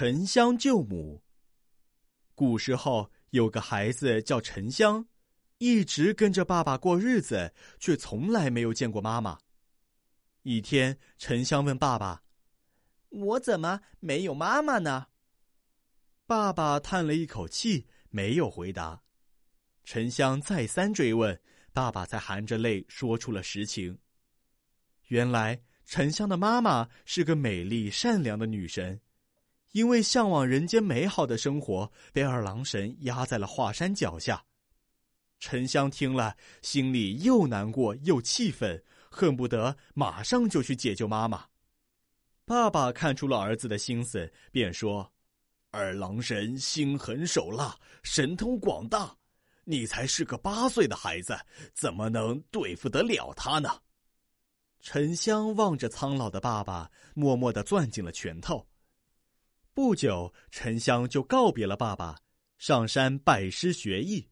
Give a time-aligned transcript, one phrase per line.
[0.00, 1.24] 沉香救母。
[2.36, 5.08] 古时候有个孩子叫沉香，
[5.58, 9.40] 一直跟着爸爸过日子，却从来没有见过妈妈。
[10.42, 12.22] 一天，沉香问爸爸
[13.10, 15.08] ：“我怎么没有妈妈呢？”
[16.26, 19.02] 爸爸叹了一口气，没有回答。
[19.82, 21.42] 沉香再三追问，
[21.72, 23.98] 爸爸才含着泪说出了实情。
[25.08, 29.00] 原来，沉香的妈妈是个美丽善良的女神。
[29.72, 34.44] 因为向往人间美好的生活，被二郎神压在了华山脚下。
[35.40, 41.46] 沉香听了，心里又难过又气愤，恨不得马上就去解救妈妈。
[42.44, 45.12] 爸爸看出了儿子的心思，便说
[45.70, 49.14] ：“二郎神心狠手辣，神通广大，
[49.64, 51.38] 你才是个八岁的孩子，
[51.74, 53.78] 怎么能对付得了他呢？”
[54.80, 58.66] 沉香望着苍老的爸爸，默默的攥紧了拳头。
[59.78, 62.18] 不久，沉香就告别了爸爸，
[62.58, 64.28] 上山拜师学艺。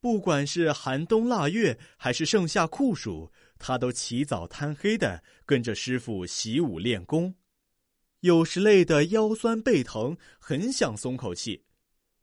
[0.00, 7.34] 不管是寒冬腊月，还是盛夏酷暑，他都起早贪黑的跟着师傅习武练功。
[8.20, 11.66] 有时累得腰酸背疼，很想松口气，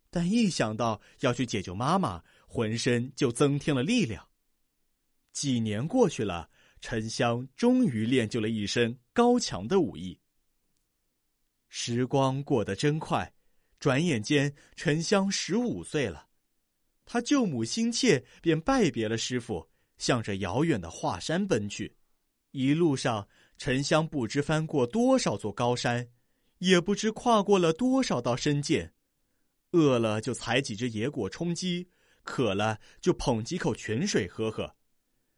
[0.09, 4.27] 但一想到要去解救妈妈，浑身就增添了力量。
[5.31, 6.49] 几年过去了，
[6.81, 10.19] 沉香终于练就了一身高强的武艺。
[11.81, 13.33] 时光过得真快，
[13.79, 16.27] 转眼间沉香十五岁了。
[17.05, 21.95] 他救母心切，便拜别了师傅，向着遥远的华山奔去。
[22.51, 23.25] 一路上，
[23.57, 26.09] 沉香不知翻过多少座高山，
[26.57, 28.91] 也不知跨过了多少道深涧。
[29.71, 31.87] 饿了就采几只野果充饥，
[32.23, 34.75] 渴了就捧几口泉水喝喝。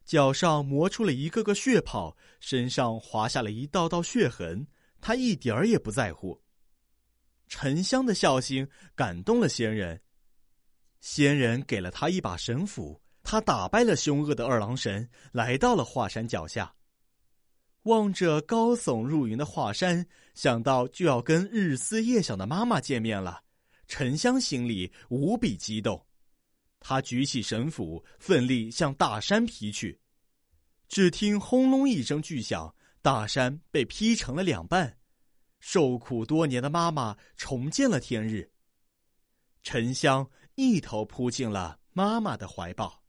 [0.04, 4.66] 脚上磨出了一个个血泡，身上划下了一道道血痕。
[5.02, 6.40] 他一点儿也不在乎。
[7.48, 10.00] 沉香的孝心感动了仙人，
[11.02, 16.74] 仙人给了他一把神斧，他打败了凶恶的二郎神，来到了华山脚下。
[17.84, 23.44] 望着高耸入云的华山，想到就要跟日思夜想的妈妈见面了，
[23.88, 26.06] 沉香心里无比激动。
[26.80, 30.00] 他举起神斧，奋力向大山劈去。
[30.88, 32.74] 只听轰隆一声巨响。
[33.02, 34.98] 大山被劈成了两半，
[35.60, 38.52] 受苦多年的妈妈重见了天日。
[39.64, 43.01] 沉香一头扑进了妈妈的怀抱。